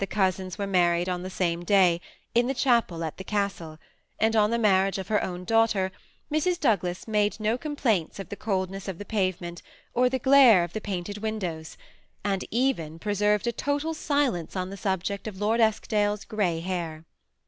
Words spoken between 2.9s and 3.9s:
at the castle;